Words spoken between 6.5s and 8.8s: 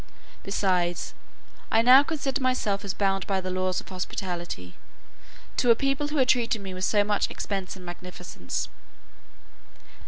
me with so much expense and magnificence.